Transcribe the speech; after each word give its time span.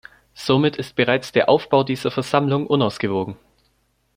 Somit 0.33 0.77
ist 0.77 0.95
bereits 0.95 1.31
der 1.31 1.47
Aufbau 1.47 1.83
dieser 1.83 2.09
Versammlung 2.09 2.65
unausgewogen. 2.65 3.35